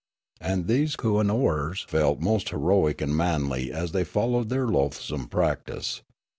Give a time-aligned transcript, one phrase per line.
[0.39, 6.01] And these kooannooers felt most heroic and manly as they followed their loathsome practice.